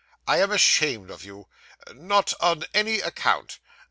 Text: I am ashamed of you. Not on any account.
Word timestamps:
I 0.27 0.39
am 0.39 0.49
ashamed 0.51 1.11
of 1.11 1.23
you. 1.23 1.47
Not 1.93 2.33
on 2.41 2.63
any 2.73 3.01
account. 3.01 3.59